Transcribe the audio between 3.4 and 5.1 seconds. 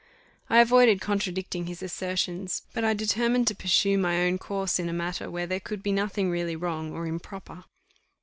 to pursue my own course in a